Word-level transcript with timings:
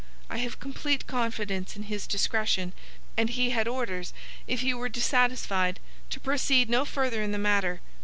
I 0.31 0.37
have 0.37 0.59
complete 0.59 1.05
confidence 1.05 1.75
in 1.75 1.83
his 1.83 2.07
discretion, 2.07 2.73
and 3.15 3.29
he 3.29 3.51
had 3.51 3.67
orders, 3.67 4.13
if 4.47 4.61
he 4.61 4.73
were 4.73 4.89
dissatisfied, 4.89 5.79
to 6.09 6.19
proceed 6.19 6.71
no 6.71 6.85
further 6.85 7.21
in 7.21 7.33
the 7.33 7.37
matter. 7.37 7.81